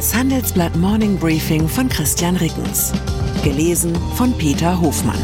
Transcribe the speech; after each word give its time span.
Das 0.00 0.14
Handelsblatt 0.14 0.74
Morning 0.76 1.18
Briefing 1.18 1.68
von 1.68 1.86
Christian 1.86 2.34
Rickens. 2.36 2.90
Gelesen 3.44 3.94
von 4.14 4.32
Peter 4.38 4.80
Hofmann. 4.80 5.20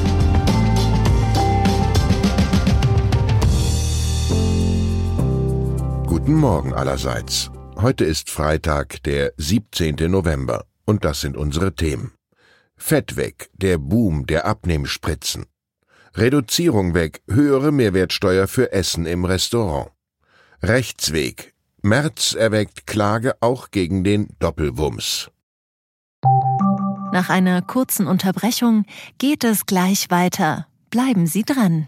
Guten 6.07 6.35
Morgen 6.35 6.75
allerseits. 6.75 7.51
Heute 7.77 8.05
ist 8.05 8.29
Freitag, 8.29 9.03
der 9.05 9.33
17. 9.39 9.97
November, 10.11 10.67
und 10.85 11.07
das 11.07 11.23
sind 11.23 11.39
unsere 11.39 11.75
Themen. 11.75 12.13
Fett 12.77 13.17
weg, 13.17 13.49
der 13.55 13.79
Boom 13.79 14.27
der 14.27 14.45
Abnehmspritzen. 14.45 15.47
Reduzierung 16.15 16.93
weg, 16.93 17.23
höhere 17.31 17.73
Mehrwertsteuer 17.73 18.47
für 18.47 18.73
Essen 18.73 19.07
im 19.07 19.25
Restaurant. 19.25 19.91
Rechtsweg, 20.63 21.55
Merz 21.87 22.35
erweckt 22.35 22.89
Klage 22.89 23.37
auch 23.41 23.71
gegen 23.71 24.03
den 24.03 24.27
Doppelwumms. 24.41 25.31
Nach 27.13 27.31
einer 27.31 27.63
kurzen 27.63 28.09
Unterbrechung 28.09 28.87
geht 29.19 29.45
es 29.45 29.67
gleich 29.67 30.11
weiter. 30.11 30.67
Bleiben 30.91 31.29
Sie 31.29 31.45
dran. 31.45 31.87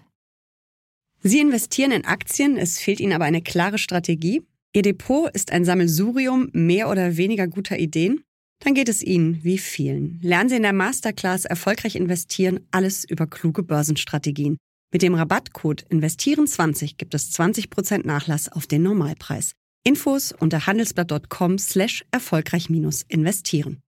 Sie 1.20 1.40
investieren 1.40 1.90
in 1.90 2.04
Aktien, 2.04 2.56
es 2.56 2.78
fehlt 2.78 3.00
Ihnen 3.00 3.12
aber 3.12 3.24
eine 3.24 3.42
klare 3.42 3.78
Strategie. 3.78 4.46
Ihr 4.72 4.82
Depot 4.82 5.34
ist 5.34 5.50
ein 5.50 5.64
Sammelsurium 5.64 6.48
mehr 6.52 6.88
oder 6.88 7.16
weniger 7.16 7.48
guter 7.48 7.76
Ideen. 7.76 8.22
Dann 8.60 8.74
geht 8.74 8.88
es 8.88 9.02
Ihnen 9.02 9.42
wie 9.42 9.58
vielen. 9.58 10.20
Lernen 10.22 10.48
Sie 10.48 10.56
in 10.56 10.62
der 10.62 10.72
Masterclass 10.72 11.44
erfolgreich 11.44 11.96
investieren, 11.96 12.60
alles 12.70 13.04
über 13.04 13.26
kluge 13.26 13.64
Börsenstrategien. 13.64 14.58
Mit 14.92 15.02
dem 15.02 15.14
Rabattcode 15.14 15.84
Investieren20 15.90 16.96
gibt 16.96 17.14
es 17.14 17.32
20% 17.32 18.06
Nachlass 18.06 18.48
auf 18.48 18.68
den 18.68 18.84
Normalpreis. 18.84 19.54
Infos 19.88 20.34
unter 20.38 20.66
handelsblatt.com 20.66 21.58
slash 21.58 22.04
erfolgreich 22.10 22.68
investieren. 23.08 23.80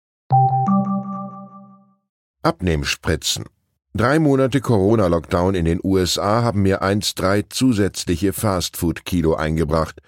Abnehmspritzen. 2.43 3.45
Drei 3.93 4.19
Monate 4.19 4.63
Corona-Lockdown 4.63 5.55
in 5.55 5.67
den 5.67 5.79
USA 5.85 6.43
haben 6.43 6.63
mir 6.63 6.81
einst 6.81 7.19
drei 7.21 7.43
zusätzliche 7.43 8.33
Fastfood-Kilo 8.33 9.35
eingebracht. 9.35 10.01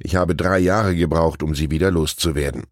Ich 0.00 0.16
habe 0.16 0.34
drei 0.34 0.58
Jahre 0.58 0.96
gebraucht, 0.96 1.44
um 1.44 1.54
sie 1.54 1.70
wieder 1.70 1.92
loszuwerden. 1.92 2.64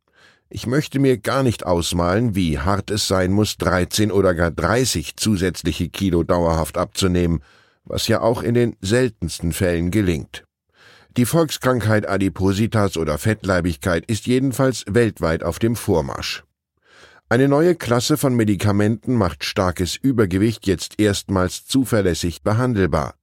Ich 0.48 0.66
möchte 0.66 0.98
mir 0.98 1.18
gar 1.18 1.44
nicht 1.44 1.64
ausmalen, 1.64 2.34
wie 2.34 2.58
hart 2.58 2.90
es 2.90 3.06
sein 3.06 3.30
muss, 3.30 3.56
13 3.56 4.10
oder 4.10 4.34
gar 4.34 4.50
30 4.50 5.14
zusätzliche 5.14 5.90
Kilo 5.90 6.24
dauerhaft 6.24 6.76
abzunehmen, 6.76 7.40
was 7.84 8.08
ja 8.08 8.20
auch 8.20 8.42
in 8.42 8.54
den 8.54 8.76
seltensten 8.80 9.52
Fällen 9.52 9.92
gelingt. 9.92 10.44
Die 11.16 11.26
Volkskrankheit 11.26 12.08
Adipositas 12.08 12.96
oder 12.96 13.18
Fettleibigkeit 13.18 14.04
ist 14.06 14.26
jedenfalls 14.26 14.84
weltweit 14.88 15.44
auf 15.44 15.60
dem 15.60 15.76
Vormarsch. 15.76 16.42
Eine 17.28 17.46
neue 17.46 17.76
Klasse 17.76 18.16
von 18.16 18.34
Medikamenten 18.34 19.14
macht 19.14 19.44
starkes 19.44 19.94
Übergewicht 19.94 20.66
jetzt 20.66 20.98
erstmals 20.98 21.66
zuverlässig 21.66 22.42
behandelbar. 22.42 23.14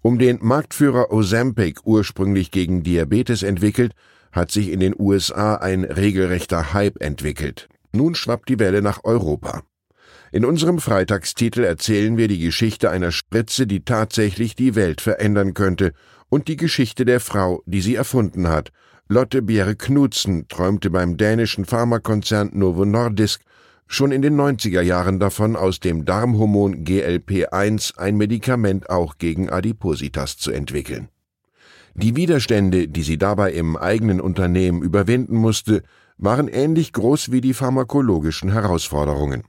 Um 0.00 0.20
den 0.20 0.38
Marktführer 0.42 1.10
Ozempic 1.10 1.80
ursprünglich 1.84 2.52
gegen 2.52 2.84
Diabetes 2.84 3.42
entwickelt, 3.42 3.94
hat 4.30 4.52
sich 4.52 4.70
in 4.70 4.78
den 4.78 4.94
USA 4.96 5.56
ein 5.56 5.82
regelrechter 5.82 6.72
Hype 6.72 7.02
entwickelt. 7.02 7.68
Nun 7.90 8.14
schwappt 8.14 8.48
die 8.48 8.60
Welle 8.60 8.80
nach 8.80 9.02
Europa. 9.02 9.64
In 10.30 10.44
unserem 10.44 10.78
Freitagstitel 10.78 11.64
erzählen 11.64 12.16
wir 12.16 12.28
die 12.28 12.38
Geschichte 12.38 12.90
einer 12.90 13.10
Spritze, 13.10 13.66
die 13.66 13.84
tatsächlich 13.84 14.54
die 14.54 14.76
Welt 14.76 15.00
verändern 15.00 15.54
könnte, 15.54 15.94
und 16.28 16.48
die 16.48 16.56
Geschichte 16.56 17.04
der 17.04 17.20
Frau, 17.20 17.62
die 17.66 17.80
sie 17.80 17.94
erfunden 17.94 18.48
hat. 18.48 18.72
Lotte 19.08 19.42
Bjerre 19.42 19.76
Knudsen 19.76 20.48
träumte 20.48 20.90
beim 20.90 21.16
dänischen 21.16 21.64
Pharmakonzern 21.64 22.50
Novo 22.52 22.84
Nordisk 22.84 23.42
schon 23.86 24.12
in 24.12 24.22
den 24.22 24.38
90er 24.40 24.80
Jahren 24.80 25.20
davon, 25.20 25.56
aus 25.56 25.80
dem 25.80 26.04
Darmhormon 26.04 26.84
GLP1 26.84 27.98
ein 27.98 28.16
Medikament 28.16 28.88
auch 28.90 29.18
gegen 29.18 29.50
Adipositas 29.50 30.36
zu 30.36 30.50
entwickeln. 30.50 31.08
Die 31.94 32.16
Widerstände, 32.16 32.88
die 32.88 33.02
sie 33.02 33.18
dabei 33.18 33.52
im 33.52 33.76
eigenen 33.76 34.20
Unternehmen 34.20 34.82
überwinden 34.82 35.36
musste, 35.36 35.82
waren 36.16 36.48
ähnlich 36.48 36.92
groß 36.92 37.30
wie 37.30 37.40
die 37.40 37.54
pharmakologischen 37.54 38.50
Herausforderungen. 38.50 39.44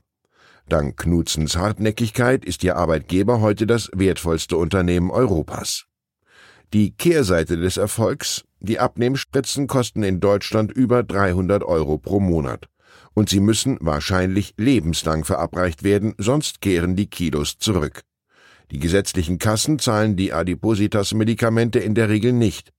Dank 0.68 0.96
Knudsens 0.96 1.56
Hartnäckigkeit 1.56 2.44
ist 2.44 2.62
ihr 2.64 2.76
Arbeitgeber 2.76 3.40
heute 3.40 3.66
das 3.66 3.90
wertvollste 3.94 4.56
Unternehmen 4.56 5.10
Europas. 5.10 5.86
Die 6.72 6.90
Kehrseite 6.90 7.56
des 7.56 7.76
Erfolgs, 7.76 8.44
die 8.58 8.80
Abnehmspritzen 8.80 9.68
kosten 9.68 10.02
in 10.02 10.18
Deutschland 10.18 10.72
über 10.72 11.04
300 11.04 11.62
Euro 11.62 11.96
pro 11.96 12.18
Monat. 12.18 12.68
Und 13.14 13.28
sie 13.28 13.40
müssen 13.40 13.78
wahrscheinlich 13.80 14.54
lebenslang 14.56 15.24
verabreicht 15.24 15.84
werden, 15.84 16.14
sonst 16.18 16.60
kehren 16.60 16.96
die 16.96 17.06
Kilos 17.06 17.58
zurück. 17.58 18.02
Die 18.72 18.80
gesetzlichen 18.80 19.38
Kassen 19.38 19.78
zahlen 19.78 20.16
die 20.16 20.32
Adipositas-Medikamente 20.32 21.78
in 21.78 21.94
der 21.94 22.08
Regel 22.08 22.32
nicht. 22.32 22.72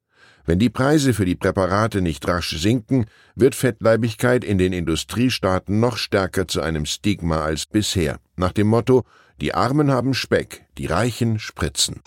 Wenn 0.45 0.59
die 0.59 0.69
Preise 0.69 1.13
für 1.13 1.25
die 1.25 1.35
Präparate 1.35 2.01
nicht 2.01 2.27
rasch 2.27 2.57
sinken, 2.57 3.05
wird 3.35 3.55
Fettleibigkeit 3.55 4.43
in 4.43 4.57
den 4.57 4.73
Industriestaaten 4.73 5.79
noch 5.79 5.97
stärker 5.97 6.47
zu 6.47 6.61
einem 6.61 6.85
Stigma 6.85 7.41
als 7.41 7.65
bisher, 7.65 8.19
nach 8.35 8.51
dem 8.51 8.67
Motto 8.67 9.05
Die 9.39 9.53
Armen 9.53 9.91
haben 9.91 10.13
Speck, 10.13 10.65
die 10.77 10.87
Reichen 10.87 11.39
spritzen. 11.39 12.01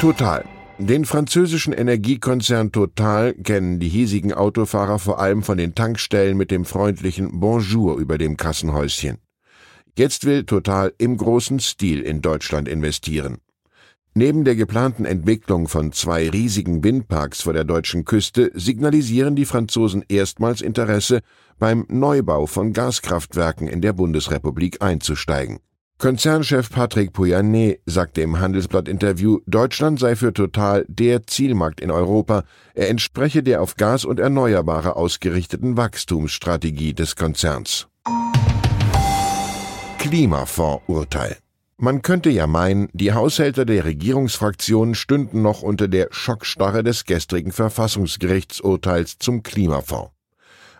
Total. 0.00 0.44
Den 0.78 1.04
französischen 1.04 1.72
Energiekonzern 1.72 2.70
Total 2.70 3.34
kennen 3.34 3.80
die 3.80 3.88
hiesigen 3.88 4.32
Autofahrer 4.32 5.00
vor 5.00 5.18
allem 5.18 5.42
von 5.42 5.58
den 5.58 5.74
Tankstellen 5.74 6.36
mit 6.36 6.52
dem 6.52 6.64
freundlichen 6.64 7.40
Bonjour 7.40 7.98
über 7.98 8.16
dem 8.16 8.36
Kassenhäuschen. 8.36 9.18
Jetzt 9.96 10.24
will 10.24 10.44
Total 10.44 10.92
im 10.98 11.16
großen 11.16 11.58
Stil 11.58 12.02
in 12.02 12.22
Deutschland 12.22 12.68
investieren. 12.68 13.38
Neben 14.14 14.44
der 14.44 14.54
geplanten 14.54 15.04
Entwicklung 15.04 15.66
von 15.66 15.90
zwei 15.90 16.30
riesigen 16.30 16.84
Windparks 16.84 17.42
vor 17.42 17.52
der 17.52 17.64
deutschen 17.64 18.04
Küste 18.04 18.52
signalisieren 18.54 19.34
die 19.34 19.46
Franzosen 19.46 20.04
erstmals 20.08 20.60
Interesse, 20.60 21.22
beim 21.58 21.84
Neubau 21.88 22.46
von 22.46 22.72
Gaskraftwerken 22.72 23.66
in 23.66 23.80
der 23.80 23.94
Bundesrepublik 23.94 24.80
einzusteigen. 24.80 25.58
Konzernchef 25.98 26.70
Patrick 26.70 27.10
Pouyanné 27.10 27.80
sagte 27.84 28.20
im 28.20 28.38
Handelsblatt-Interview, 28.38 29.40
Deutschland 29.46 29.98
sei 29.98 30.14
für 30.14 30.32
Total 30.32 30.84
der 30.86 31.26
Zielmarkt 31.26 31.80
in 31.80 31.90
Europa. 31.90 32.44
Er 32.74 32.88
entspreche 32.88 33.42
der 33.42 33.60
auf 33.60 33.74
Gas 33.74 34.04
und 34.04 34.20
Erneuerbare 34.20 34.94
ausgerichteten 34.94 35.76
Wachstumsstrategie 35.76 36.94
des 36.94 37.16
Konzerns. 37.16 37.88
Klimafonds-Urteil 39.98 41.36
man 41.80 42.02
könnte 42.02 42.28
ja 42.28 42.48
meinen, 42.48 42.88
die 42.92 43.12
Haushälter 43.12 43.64
der 43.64 43.84
Regierungsfraktionen 43.84 44.96
stünden 44.96 45.42
noch 45.42 45.62
unter 45.62 45.86
der 45.86 46.08
Schockstarre 46.10 46.82
des 46.82 47.04
gestrigen 47.04 47.52
Verfassungsgerichtsurteils 47.52 49.18
zum 49.20 49.44
Klimafonds. 49.44 50.10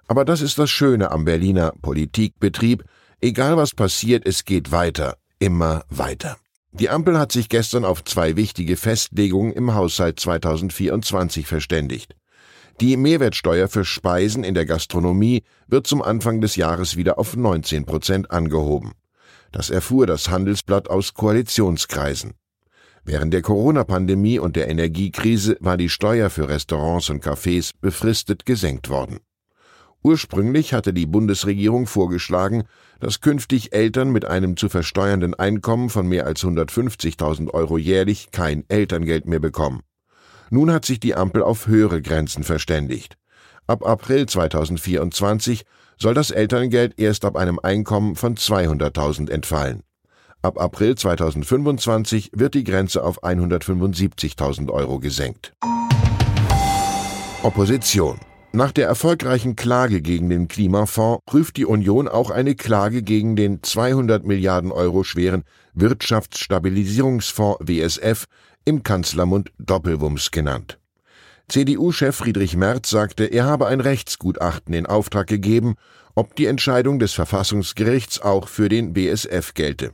Aber 0.08 0.24
das 0.24 0.40
ist 0.40 0.58
das 0.58 0.70
Schöne 0.70 1.12
am 1.12 1.24
Berliner 1.24 1.72
Politikbetrieb. 1.82 2.82
Egal 3.20 3.56
was 3.56 3.74
passiert, 3.74 4.28
es 4.28 4.44
geht 4.44 4.70
weiter, 4.70 5.16
immer 5.40 5.84
weiter. 5.88 6.36
Die 6.70 6.88
Ampel 6.88 7.18
hat 7.18 7.32
sich 7.32 7.48
gestern 7.48 7.84
auf 7.84 8.04
zwei 8.04 8.36
wichtige 8.36 8.76
Festlegungen 8.76 9.52
im 9.52 9.74
Haushalt 9.74 10.20
2024 10.20 11.44
verständigt. 11.44 12.14
Die 12.80 12.96
Mehrwertsteuer 12.96 13.66
für 13.66 13.84
Speisen 13.84 14.44
in 14.44 14.54
der 14.54 14.66
Gastronomie 14.66 15.42
wird 15.66 15.88
zum 15.88 16.00
Anfang 16.00 16.40
des 16.40 16.54
Jahres 16.54 16.96
wieder 16.96 17.18
auf 17.18 17.36
19 17.36 17.86
Prozent 17.86 18.30
angehoben. 18.30 18.92
Das 19.50 19.68
erfuhr 19.68 20.06
das 20.06 20.28
Handelsblatt 20.28 20.88
aus 20.88 21.14
Koalitionskreisen. 21.14 22.34
Während 23.04 23.34
der 23.34 23.42
Corona-Pandemie 23.42 24.38
und 24.38 24.54
der 24.54 24.68
Energiekrise 24.68 25.56
war 25.58 25.76
die 25.76 25.88
Steuer 25.88 26.30
für 26.30 26.48
Restaurants 26.48 27.10
und 27.10 27.24
Cafés 27.24 27.72
befristet 27.80 28.46
gesenkt 28.46 28.90
worden. 28.90 29.18
Ursprünglich 30.02 30.72
hatte 30.72 30.92
die 30.92 31.06
Bundesregierung 31.06 31.86
vorgeschlagen, 31.86 32.64
dass 33.00 33.20
künftig 33.20 33.72
Eltern 33.72 34.10
mit 34.10 34.24
einem 34.24 34.56
zu 34.56 34.68
versteuernden 34.68 35.34
Einkommen 35.34 35.90
von 35.90 36.06
mehr 36.06 36.26
als 36.26 36.42
150.000 36.44 37.50
Euro 37.52 37.78
jährlich 37.78 38.30
kein 38.30 38.64
Elterngeld 38.68 39.26
mehr 39.26 39.40
bekommen. 39.40 39.82
Nun 40.50 40.72
hat 40.72 40.84
sich 40.84 41.00
die 41.00 41.14
Ampel 41.14 41.42
auf 41.42 41.66
höhere 41.66 42.00
Grenzen 42.00 42.44
verständigt. 42.44 43.16
Ab 43.66 43.84
April 43.84 44.26
2024 44.26 45.64
soll 45.98 46.14
das 46.14 46.30
Elterngeld 46.30 46.98
erst 46.98 47.24
ab 47.24 47.36
einem 47.36 47.58
Einkommen 47.58 48.14
von 48.14 48.36
200.000 48.36 49.30
entfallen. 49.30 49.82
Ab 50.40 50.58
April 50.58 50.94
2025 50.94 52.30
wird 52.32 52.54
die 52.54 52.64
Grenze 52.64 53.02
auf 53.02 53.24
175.000 53.24 54.70
Euro 54.70 55.00
gesenkt. 55.00 55.52
Opposition 57.42 58.18
nach 58.52 58.72
der 58.72 58.86
erfolgreichen 58.86 59.56
Klage 59.56 60.00
gegen 60.00 60.30
den 60.30 60.48
Klimafonds 60.48 61.22
prüft 61.26 61.56
die 61.58 61.66
Union 61.66 62.08
auch 62.08 62.30
eine 62.30 62.54
Klage 62.54 63.02
gegen 63.02 63.36
den 63.36 63.62
200 63.62 64.24
Milliarden 64.24 64.72
Euro 64.72 65.04
schweren 65.04 65.44
Wirtschaftsstabilisierungsfonds 65.74 67.58
WSF, 67.60 68.24
im 68.64 68.82
Kanzlermund 68.82 69.50
Doppelwumms 69.58 70.30
genannt. 70.30 70.78
CDU-Chef 71.48 72.14
Friedrich 72.14 72.56
Merz 72.56 72.90
sagte, 72.90 73.24
er 73.24 73.44
habe 73.44 73.66
ein 73.66 73.80
Rechtsgutachten 73.80 74.74
in 74.74 74.86
Auftrag 74.86 75.26
gegeben, 75.26 75.76
ob 76.14 76.34
die 76.34 76.46
Entscheidung 76.46 76.98
des 76.98 77.12
Verfassungsgerichts 77.12 78.20
auch 78.20 78.48
für 78.48 78.68
den 78.68 78.92
BSF 78.92 79.54
gelte. 79.54 79.92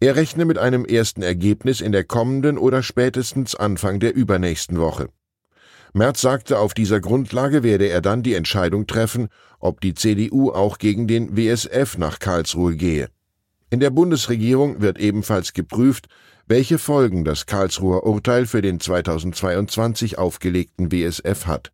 Er 0.00 0.16
rechne 0.16 0.44
mit 0.44 0.58
einem 0.58 0.84
ersten 0.84 1.22
Ergebnis 1.22 1.80
in 1.80 1.92
der 1.92 2.04
kommenden 2.04 2.56
oder 2.58 2.82
spätestens 2.82 3.54
Anfang 3.54 4.00
der 4.00 4.14
übernächsten 4.14 4.78
Woche. 4.78 5.08
Merz 5.96 6.20
sagte, 6.20 6.58
auf 6.58 6.74
dieser 6.74 7.00
Grundlage 7.00 7.62
werde 7.62 7.88
er 7.88 8.00
dann 8.00 8.24
die 8.24 8.34
Entscheidung 8.34 8.88
treffen, 8.88 9.28
ob 9.60 9.80
die 9.80 9.94
CDU 9.94 10.50
auch 10.50 10.78
gegen 10.78 11.06
den 11.06 11.36
WSF 11.36 11.98
nach 11.98 12.18
Karlsruhe 12.18 12.74
gehe. 12.74 13.08
In 13.70 13.78
der 13.78 13.90
Bundesregierung 13.90 14.80
wird 14.80 14.98
ebenfalls 14.98 15.52
geprüft, 15.52 16.08
welche 16.48 16.78
Folgen 16.78 17.24
das 17.24 17.46
Karlsruher 17.46 18.04
Urteil 18.04 18.46
für 18.46 18.60
den 18.60 18.80
2022 18.80 20.18
aufgelegten 20.18 20.90
WSF 20.90 21.46
hat. 21.46 21.70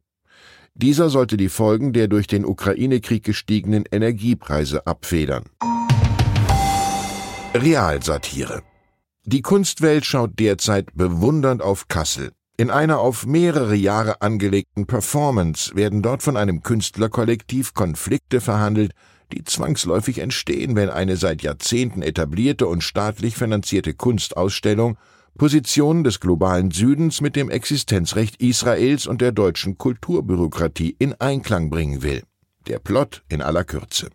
Dieser 0.74 1.08
sollte 1.08 1.38
die 1.38 1.48
Folgen 1.48 1.94
der 1.94 2.06
durch 2.06 2.26
den 2.26 2.44
Ukraine-Krieg 2.44 3.24
gestiegenen 3.24 3.84
Energiepreise 3.90 4.86
abfedern. 4.86 5.44
Realsatire 7.54 8.62
Die 9.24 9.40
Kunstwelt 9.40 10.04
schaut 10.04 10.38
derzeit 10.38 10.94
bewundernd 10.94 11.62
auf 11.62 11.88
Kassel. 11.88 12.32
In 12.60 12.68
einer 12.68 12.98
auf 12.98 13.24
mehrere 13.24 13.74
Jahre 13.74 14.20
angelegten 14.20 14.84
Performance 14.84 15.74
werden 15.76 16.02
dort 16.02 16.22
von 16.22 16.36
einem 16.36 16.62
Künstlerkollektiv 16.62 17.72
Konflikte 17.72 18.42
verhandelt, 18.42 18.92
die 19.32 19.44
zwangsläufig 19.44 20.18
entstehen, 20.18 20.76
wenn 20.76 20.90
eine 20.90 21.16
seit 21.16 21.40
Jahrzehnten 21.40 22.02
etablierte 22.02 22.66
und 22.66 22.82
staatlich 22.82 23.34
finanzierte 23.34 23.94
Kunstausstellung 23.94 24.98
Positionen 25.38 26.04
des 26.04 26.20
globalen 26.20 26.70
Südens 26.70 27.22
mit 27.22 27.34
dem 27.34 27.48
Existenzrecht 27.48 28.42
Israels 28.42 29.06
und 29.06 29.22
der 29.22 29.32
deutschen 29.32 29.78
Kulturbürokratie 29.78 30.94
in 30.98 31.14
Einklang 31.14 31.70
bringen 31.70 32.02
will. 32.02 32.24
Der 32.66 32.78
Plot 32.78 33.22
in 33.30 33.40
aller 33.40 33.64
Kürze. 33.64 34.10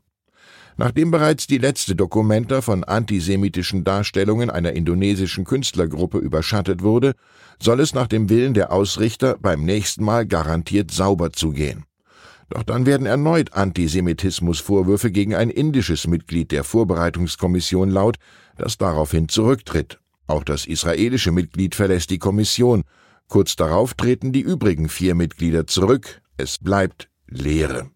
Nachdem 0.78 1.10
bereits 1.10 1.48
die 1.48 1.58
letzte 1.58 1.96
Dokumenta 1.96 2.62
von 2.62 2.84
antisemitischen 2.84 3.86
Darstellungen 3.86 4.50
einer 4.50 4.74
indonesischen 4.74 5.46
Künstlergruppe 5.46 6.18
überschattet 6.18 6.84
wurde, 6.84 7.14
soll 7.62 7.80
es 7.80 7.94
nach 7.94 8.08
dem 8.08 8.30
Willen 8.30 8.54
der 8.54 8.74
Ausrichter 8.74 9.38
beim 9.40 9.64
nächsten 9.64 10.04
Mal 10.04 10.26
garantiert 10.26 10.92
sauber 10.92 11.32
zugehen. 11.32 11.86
Doch 12.50 12.64
dann 12.64 12.86
werden 12.86 13.08
erneut 13.08 13.54
Antisemitismusvorwürfe 13.54 15.12
gegen 15.12 15.34
ein 15.34 15.50
indisches 15.50 16.08
Mitglied 16.08 16.52
der 16.52 16.64
Vorbereitungskommission 16.64 17.90
laut, 17.90 18.18
das 18.58 18.78
daraufhin 18.78 19.30
zurücktritt. 19.30 20.00
Auch 20.28 20.44
das 20.44 20.66
israelische 20.66 21.32
Mitglied 21.32 21.74
verlässt 21.74 22.10
die 22.10 22.20
Kommission. 22.20 22.84
Kurz 23.28 23.56
darauf 23.56 23.94
treten 23.94 24.32
die 24.32 24.42
übrigen 24.42 24.90
vier 24.90 25.16
Mitglieder 25.16 25.66
zurück. 25.68 26.22
Es 26.38 26.58
bleibt 26.60 27.10
Leere. 27.28 27.90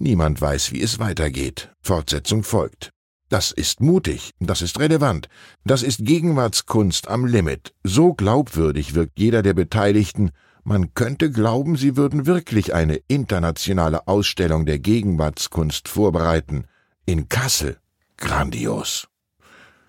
Niemand 0.00 0.40
weiß, 0.40 0.72
wie 0.72 0.80
es 0.80 0.98
weitergeht. 0.98 1.70
Fortsetzung 1.80 2.44
folgt. 2.44 2.90
Das 3.28 3.50
ist 3.50 3.80
mutig, 3.80 4.30
das 4.40 4.62
ist 4.62 4.78
relevant, 4.78 5.28
das 5.64 5.82
ist 5.82 6.04
Gegenwartskunst 6.04 7.08
am 7.08 7.26
Limit. 7.26 7.74
So 7.84 8.14
glaubwürdig 8.14 8.94
wirkt 8.94 9.18
jeder 9.18 9.42
der 9.42 9.52
Beteiligten, 9.52 10.30
man 10.64 10.94
könnte 10.94 11.30
glauben, 11.30 11.76
sie 11.76 11.96
würden 11.96 12.26
wirklich 12.26 12.74
eine 12.74 12.96
internationale 13.08 14.06
Ausstellung 14.06 14.66
der 14.66 14.78
Gegenwartskunst 14.78 15.88
vorbereiten. 15.88 16.66
In 17.06 17.28
Kassel. 17.28 17.78
Grandios. 18.18 19.08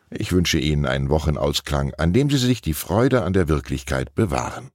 Ich 0.10 0.32
wünsche 0.32 0.58
Ihnen 0.58 0.86
einen 0.86 1.10
Wochenausklang, 1.10 1.94
an 1.96 2.14
dem 2.14 2.30
Sie 2.30 2.38
sich 2.38 2.62
die 2.62 2.74
Freude 2.74 3.24
an 3.24 3.34
der 3.34 3.48
Wirklichkeit 3.48 4.16
bewahren. 4.16 4.70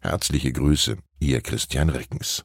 Herzliche 0.00 0.52
Grüße, 0.52 0.96
Ihr 1.20 1.40
Christian 1.40 1.88
Rickens. 1.88 2.44